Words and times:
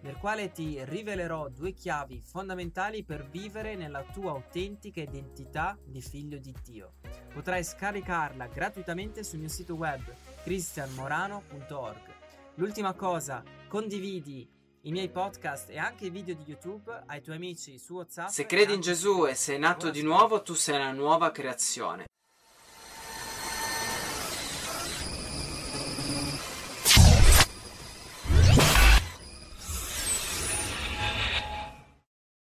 nel 0.00 0.16
quale 0.16 0.52
ti 0.52 0.84
rivelerò 0.84 1.48
due 1.48 1.72
chiavi 1.72 2.20
fondamentali 2.20 3.04
per 3.04 3.28
vivere 3.28 3.74
nella 3.76 4.02
tua 4.02 4.32
autentica 4.32 5.00
identità 5.00 5.76
di 5.84 6.00
figlio 6.00 6.38
di 6.38 6.54
Dio. 6.62 6.94
Potrai 7.32 7.64
scaricarla 7.64 8.46
gratuitamente 8.46 9.24
sul 9.24 9.40
mio 9.40 9.48
sito 9.48 9.74
web 9.74 10.02
cristianmorano.org. 10.42 12.14
L'ultima 12.54 12.94
cosa, 12.94 13.42
condividi 13.68 14.48
i 14.82 14.92
miei 14.92 15.10
podcast 15.10 15.70
e 15.70 15.78
anche 15.78 16.06
i 16.06 16.10
video 16.10 16.34
di 16.34 16.44
YouTube 16.46 17.02
ai 17.06 17.20
tuoi 17.20 17.36
amici 17.36 17.78
su 17.78 17.94
WhatsApp. 17.94 18.28
Se 18.28 18.46
credi 18.46 18.74
in 18.74 18.80
Gesù 18.80 19.26
e 19.26 19.34
sei 19.34 19.58
nato 19.58 19.90
di 19.90 20.02
nuovo, 20.02 20.42
tu 20.42 20.54
sei 20.54 20.76
una 20.76 20.92
nuova 20.92 21.32
creazione. 21.32 22.06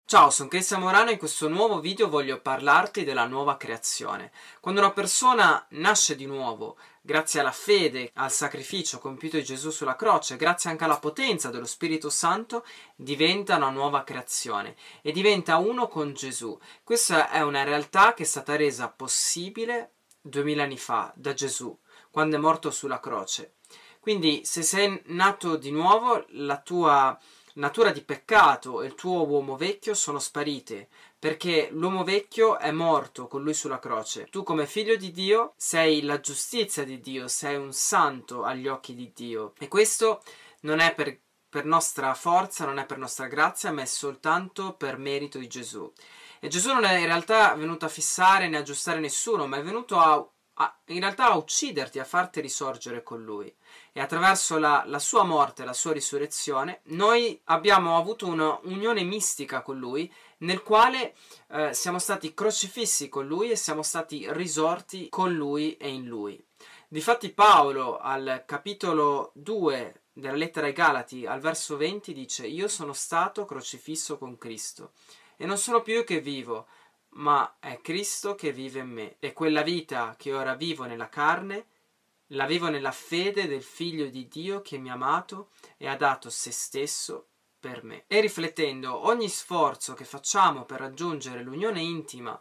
Ciao, 0.09 0.31
sono 0.31 0.49
Cristian 0.49 0.81
Morano 0.81 1.09
e 1.09 1.13
in 1.13 1.20
questo 1.20 1.48
nuovo 1.48 1.80
video 1.80 2.09
voglio 2.09 2.41
parlarti 2.41 3.04
della 3.04 3.27
nuova 3.27 3.58
creazione. 3.58 4.31
Quando 4.59 4.81
una 4.81 4.91
persona 4.91 5.63
nasce 5.73 6.16
di 6.16 6.26
nuovo, 6.26 6.77
grazie 7.00 7.41
alla 7.41 7.52
fede, 7.52 8.09
al 8.16 8.31
sacrificio 8.31 8.98
compiuto 8.98 9.38
di 9.38 9.44
Gesù 9.44 9.70
sulla 9.70 9.95
croce, 9.95 10.36
grazie 10.36 10.72
anche 10.72 10.84
alla 10.84 10.98
potenza 10.98 11.52
dello 11.52 11.67
Spirito 11.67 12.09
Santo, 12.09 12.66
diventa 12.95 13.58
una 13.58 13.70
nuova 13.70 14.03
creazione 14.03 14.75
e 15.03 15.11
diventa 15.11 15.58
uno 15.58 15.88
con 15.88 16.14
Gesù. 16.14 16.58
Questa 16.83 17.30
è 17.30 17.42
una 17.42 17.61
realtà 17.61 18.16
che 18.16 18.23
è 18.23 18.26
stata 18.26 18.55
resa 18.55 18.89
possibile 18.89 19.92
duemila 20.20 20.64
anni 20.64 20.80
fa 20.80 21.14
da 21.16 21.36
Gesù, 21.36 21.78
quando 22.09 22.36
è 22.36 22.39
morto 22.39 22.72
sulla 22.72 23.00
croce. 23.00 23.58
Quindi, 24.00 24.42
se 24.44 24.64
sei 24.64 25.00
nato 25.08 25.55
di 25.55 25.70
nuovo, 25.70 26.26
la 26.30 26.58
tua 26.58 27.16
natura 27.55 27.92
di 27.92 28.02
peccato 28.02 28.81
e 28.81 28.88
il 28.88 28.95
tuo 28.95 29.25
uomo 29.25 29.58
vecchio 29.58 29.94
sono 29.94 30.19
sparite, 30.19 30.88
perché 31.17 31.69
l'uomo 31.72 32.03
vecchio 32.03 32.58
è 32.58 32.72
morto 32.72 33.28
con 33.28 33.44
lui 33.44 33.53
sulla 33.53 33.80
croce. 33.80 34.28
Tu 34.30 34.44
come 34.44 34.66
figlio 34.66 34.95
di 34.95 35.11
Dio 35.11 35.53
sei 35.58 36.02
la 36.03 36.20
giustizia 36.20 36.83
di 36.83 37.00
Dio, 37.00 37.27
sei 37.27 37.55
un 37.55 37.73
santo 37.73 38.44
agli 38.44 38.67
occhi 38.67 38.94
di 38.95 39.11
Dio. 39.14 39.53
E 39.59 39.67
questo 39.67 40.22
non 40.61 40.80
è 40.80 40.94
per, 40.94 41.20
per 41.50 41.66
nostra 41.66 42.14
forza, 42.14 42.66
non 42.66 42.77
è 42.77 42.86
per 42.86 42.97
nostra 42.97 43.27
grazia, 43.27 43.72
ma 43.72 43.81
è 43.81 43.86
soltanto 43.86 44.73
per 44.73 44.97
merito 44.97 45.38
di 45.38 45.47
Gesù. 45.47 45.92
E 46.39 46.47
Gesù 46.47 46.72
non 46.72 46.86
è 46.86 46.97
in 46.97 47.05
realtà 47.05 47.53
venuto 47.55 47.86
a 47.86 47.89
fissare 47.89 48.47
né 48.47 48.58
aggiustare 48.58 49.00
nessuno, 49.00 49.45
ma 49.45 49.58
è 49.58 49.64
venuto 49.64 49.97
a 49.97 50.25
a, 50.61 50.77
in 50.88 50.99
realtà 50.99 51.25
a 51.25 51.38
ucciderti, 51.38 51.99
a 51.99 52.03
farti 52.03 52.41
risorgere 52.41 53.03
con 53.03 53.23
lui. 53.23 53.53
E 53.91 53.99
attraverso 53.99 54.57
la, 54.57 54.83
la 54.85 54.99
sua 54.99 55.23
morte, 55.23 55.65
la 55.65 55.73
sua 55.73 55.93
risurrezione, 55.93 56.81
noi 56.85 57.39
abbiamo 57.45 57.97
avuto 57.97 58.27
un'unione 58.27 59.03
mistica 59.03 59.61
con 59.61 59.77
lui, 59.77 60.11
nel 60.39 60.61
quale 60.63 61.15
eh, 61.49 61.73
siamo 61.73 61.99
stati 61.99 62.33
crocifissi 62.33 63.09
con 63.09 63.25
lui 63.25 63.52
e 63.52 63.55
siamo 63.55 63.83
stati 63.83 64.25
risorti 64.31 65.09
con 65.09 65.33
lui 65.33 65.75
e 65.77 65.89
in 65.89 66.05
lui. 66.05 66.41
Difatti 66.87 67.31
Paolo 67.31 67.97
al 67.97 68.43
capitolo 68.45 69.31
2 69.35 70.02
della 70.11 70.35
lettera 70.35 70.65
ai 70.65 70.73
Galati, 70.73 71.25
al 71.25 71.39
verso 71.39 71.77
20, 71.77 72.13
dice 72.13 72.47
Io 72.47 72.67
sono 72.67 72.93
stato 72.93 73.45
crocifisso 73.45 74.17
con 74.17 74.37
Cristo 74.37 74.91
e 75.37 75.45
non 75.45 75.58
sono 75.58 75.81
più 75.81 75.93
io 75.93 76.03
che 76.03 76.19
vivo, 76.19 76.67
ma 77.11 77.58
è 77.59 77.80
Cristo 77.81 78.36
che 78.36 78.52
vive 78.52 78.80
in 78.80 78.89
me 78.89 79.15
e 79.20 79.33
quella 79.33 79.61
vita 79.61 80.15
che 80.17 80.33
ora 80.33 80.55
vivo 80.55 80.86
nella 80.86 81.09
carne 81.09 81.65
la 82.33 82.45
vivo 82.45 82.70
nella 82.70 82.92
fede 82.92 83.47
del 83.47 83.64
Figlio 83.64 84.08
di 84.08 84.27
Dio 84.27 84.61
che 84.61 84.77
mi 84.77 84.89
ha 84.89 84.93
amato 84.93 85.49
e 85.77 85.87
ha 85.87 85.95
dato 85.95 86.30
se 86.30 86.52
stesso 86.52 87.27
per 87.59 87.83
me. 87.83 88.03
E 88.08 88.21
riflettendo, 88.21 89.08
ogni 89.08 89.27
sforzo 89.27 89.93
che 89.93 90.05
facciamo 90.05 90.64
per 90.65 90.80
raggiungere 90.80 91.42
l'unione 91.42 91.81
intima 91.81 92.39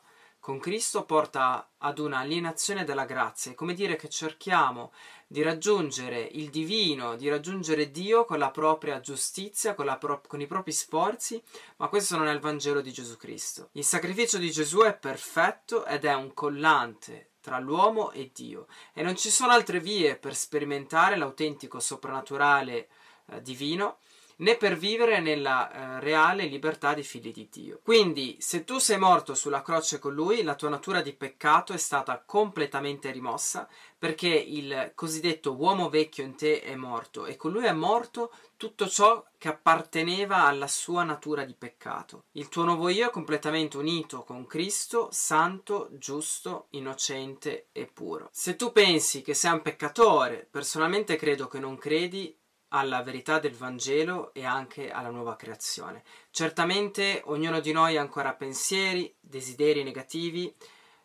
con 0.49 0.61
Cristo 0.61 1.05
porta 1.05 1.73
ad 1.77 1.99
una 1.99 2.21
alienazione 2.21 2.85
della 2.85 3.05
grazia, 3.05 3.51
è 3.51 3.55
come 3.55 3.75
dire 3.75 3.97
che 3.97 4.09
cerchiamo 4.09 4.93
di 5.27 5.43
raggiungere 5.43 6.23
il 6.23 6.49
divino, 6.49 7.17
di 7.17 7.29
raggiungere 7.29 7.91
Dio 7.91 8.25
con 8.25 8.39
la 8.39 8.51
propria 8.51 8.99
giustizia, 9.01 9.75
con, 9.75 9.95
pro- 10.01 10.23
con, 10.27 10.41
i 10.41 10.47
propri 10.47 10.73
sforzi, 10.73 11.43
ma 11.77 11.89
questo 11.89 12.17
non 12.17 12.29
è 12.29 12.33
il 12.33 12.41
Vangelo 12.41 12.81
di 12.81 12.93
Gesù 12.93 13.19
Cristo. 13.19 13.69
Il 13.73 13.85
sacrificio 13.85 14.39
di 14.39 14.51
Gesù 14.51 14.79
è 14.79 14.97
perfetto 14.97 15.85
ed 15.85 16.07
è 16.07 16.15
un 16.15 16.33
collante 16.33 17.33
tra 17.43 17.59
l'uomo 17.59 18.11
e 18.13 18.31
Dio. 18.33 18.69
E 18.95 19.03
non 19.03 19.17
ci 19.17 19.29
sono 19.29 19.53
altre 19.53 19.81
vie 19.81 20.17
per 20.17 20.35
sperimentare 20.35 21.19
l'autentico 21.19 21.79
soprannaturale 21.79 22.89
eh, 23.27 23.43
divino 23.43 23.99
né 24.39 24.57
per 24.57 24.77
vivere 24.77 25.21
nella 25.21 25.71
eh, 25.71 26.01
reale 26.01 26.45
libertà 26.45 26.95
dei 26.95 27.03
figli 27.03 27.33
di 27.33 27.49
Dio. 27.51 27.81
Quindi, 27.83 28.37
se 28.41 28.65
tu 28.65 28.79
sei 28.79 28.99
morto 28.99 29.35
sulla 29.35 29.63
croce 29.63 29.99
con 29.99 30.15
lui, 30.15 30.43
la 30.43 30.55
tua 30.55 30.69
natura 30.69 31.01
di 31.01 31.13
peccato 31.13 31.73
è 31.73 31.79
stata 31.79 32.23
completamente 32.25 33.11
rimossa, 33.11 33.69
perché 33.99 34.29
il 34.29 34.93
cosiddetto 34.95 35.55
uomo 35.55 35.89
vecchio 35.89 36.25
in 36.25 36.37
te 36.37 36.61
è 36.61 36.77
morto 36.77 37.27
e 37.27 37.37
con 37.37 37.51
lui 37.51 37.65
è 37.65 37.73
morto 37.73 38.31
tutto 38.57 38.89
ciò 38.89 39.25
che 39.39 39.49
apparteneva 39.49 40.45
alla 40.45 40.67
sua 40.67 41.03
natura 41.05 41.45
di 41.45 41.55
peccato. 41.55 42.25
Il 42.33 42.49
tuo 42.49 42.65
nuovo 42.65 42.89
io 42.89 43.07
è 43.07 43.11
completamente 43.11 43.77
unito 43.77 44.23
con 44.25 44.47
Cristo, 44.47 45.09
santo, 45.13 45.89
giusto, 45.93 46.67
innocente 46.71 47.69
e 47.73 47.87
puro. 47.87 48.29
Se 48.33 48.57
tu 48.57 48.73
pensi 48.73 49.23
che 49.23 49.35
sei 49.35 49.53
un 49.53 49.63
peccatore, 49.63 50.47
personalmente 50.51 51.17
credo 51.17 51.47
che 51.47 51.59
non 51.61 51.77
credi 51.77 52.37
alla 52.69 53.03
verità 53.03 53.39
del 53.39 53.55
Vangelo 53.55 54.33
e 54.35 54.45
anche 54.45 54.91
alla 54.91 55.11
nuova 55.11 55.37
creazione. 55.37 56.03
Certamente 56.31 57.23
ognuno 57.27 57.61
di 57.61 57.73
noi 57.73 57.97
ha 57.97 58.01
ancora 58.01 58.35
pensieri, 58.35 59.15
desideri 59.21 59.83
negativi, 59.83 60.55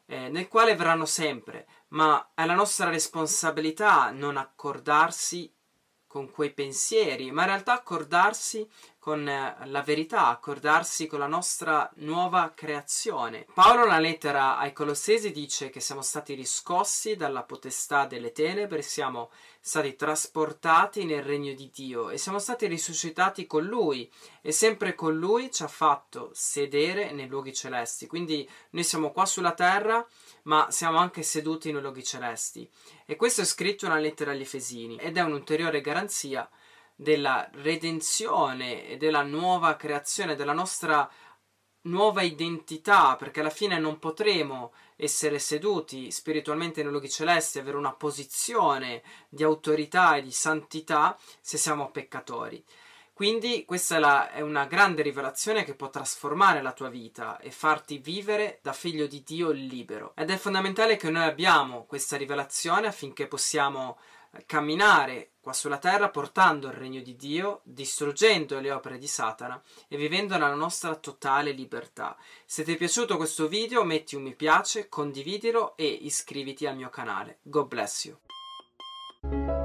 eh, 0.05 0.29
nel 0.29 0.47
quale 0.47 0.75
verranno 0.75 1.05
sempre, 1.05 1.67
ma 1.89 2.31
è 2.33 2.45
la 2.45 2.55
nostra 2.55 2.89
responsabilità 2.89 4.11
non 4.11 4.37
accordarsi 4.37 5.51
con 6.13 6.29
quei 6.29 6.53
pensieri, 6.53 7.31
ma 7.31 7.41
in 7.41 7.47
realtà 7.47 7.73
accordarsi 7.73 8.69
con 8.99 9.27
eh, 9.27 9.57
la 9.65 9.81
verità, 9.81 10.27
accordarsi 10.27 11.07
con 11.07 11.17
la 11.17 11.25
nostra 11.25 11.89
nuova 11.95 12.51
creazione. 12.53 13.47
Paolo 13.51 13.85
nella 13.85 13.97
lettera 13.97 14.59
ai 14.59 14.73
Colossesi 14.73 15.31
dice 15.31 15.71
che 15.71 15.79
siamo 15.79 16.03
stati 16.03 16.35
riscossi 16.35 17.15
dalla 17.15 17.41
potestà 17.41 18.05
delle 18.05 18.31
tenebre, 18.31 18.83
siamo 18.83 19.31
stati 19.59 19.95
trasportati 19.95 21.03
nel 21.03 21.23
regno 21.23 21.53
di 21.53 21.71
Dio 21.73 22.11
e 22.11 22.19
siamo 22.19 22.37
stati 22.37 22.67
risuscitati 22.67 23.47
con 23.47 23.63
lui 23.63 24.07
e 24.41 24.51
sempre 24.51 24.93
con 24.93 25.17
lui 25.17 25.51
ci 25.51 25.63
ha 25.63 25.67
fatto 25.67 26.29
sedere 26.33 27.11
nei 27.11 27.27
luoghi 27.27 27.53
celesti. 27.53 28.05
Quindi 28.05 28.47
noi 28.69 28.83
siamo 28.83 29.11
qua 29.11 29.25
sulla 29.25 29.53
terra, 29.53 30.05
ma 30.43 30.69
siamo 30.69 30.99
anche 30.99 31.23
seduti 31.23 31.71
nei 31.71 31.81
luoghi 31.81 32.03
celesti. 32.03 32.69
E 33.13 33.15
questo 33.15 33.41
è 33.41 33.45
scritto 33.45 33.87
nella 33.87 33.99
lettera 33.99 34.31
agli 34.31 34.41
Efesini 34.41 34.95
ed 34.95 35.17
è 35.17 35.21
un'ulteriore 35.21 35.81
garanzia 35.81 36.49
della 36.95 37.47
redenzione 37.53 38.87
e 38.87 38.97
della 38.97 39.21
nuova 39.21 39.75
creazione, 39.75 40.35
della 40.35 40.51
nostra 40.51 41.07
nuova 41.81 42.23
identità, 42.23 43.15
perché 43.15 43.41
alla 43.41 43.51
fine 43.51 43.77
non 43.77 43.99
potremo 43.99 44.73
essere 44.95 45.37
seduti 45.37 46.09
spiritualmente 46.09 46.81
nei 46.81 46.89
luoghi 46.89 47.07
celesti, 47.07 47.59
avere 47.59 47.77
una 47.77 47.93
posizione 47.93 49.03
di 49.29 49.43
autorità 49.43 50.15
e 50.15 50.23
di 50.23 50.31
santità 50.31 51.15
se 51.39 51.57
siamo 51.59 51.91
peccatori. 51.91 52.65
Quindi 53.13 53.63
questa 53.63 53.97
è, 53.97 53.99
la, 53.99 54.31
è, 54.31 54.41
una 54.41 54.65
grande 54.65 55.03
rivelazione 55.03 55.63
che 55.63 55.75
può 55.75 55.91
trasformare 55.91 56.63
la 56.63 56.73
tua 56.73 56.89
vita 56.89 57.37
e 57.37 57.51
farti 57.51 57.99
vivere 57.99 58.59
da 58.63 58.73
figlio 58.73 59.05
di 59.05 59.21
Dio 59.23 59.51
libero. 59.51 60.13
Ed 60.15 60.31
è 60.31 60.37
fondamentale 60.37 60.97
che 60.97 61.11
noi 61.11 61.23
abbiamo 61.23 61.85
questa 61.85 62.17
rivelazione 62.17 62.87
affinché 62.87 63.27
possiamo 63.27 63.99
eh, 64.31 64.45
camminare 64.47 65.33
qua 65.39 65.53
sulla 65.53 65.77
terra 65.77 66.09
portando 66.09 66.67
il 66.67 66.73
regno 66.73 67.01
di 67.01 67.15
Dio, 67.15 67.59
distruggendo 67.63 68.59
le 68.59 68.71
opere 68.71 68.97
di 68.97 69.07
Satana 69.07 69.61
e 69.87 69.95
vivendo 69.95 70.33
nella 70.33 70.55
nostra 70.55 70.95
totale 70.95 71.51
libertà. 71.51 72.17
Se 72.45 72.63
ti 72.63 72.73
è 72.73 72.77
piaciuto 72.77 73.17
questo 73.17 73.47
video 73.47 73.83
metti 73.83 74.15
un 74.15 74.23
mi 74.23 74.33
piace, 74.33 74.89
condividilo 74.89 75.77
e 75.77 75.85
iscriviti 75.85 76.65
al 76.65 76.77
mio 76.77 76.89
canale. 76.89 77.37
God 77.43 77.67
bless 77.67 78.05
you. 78.05 79.62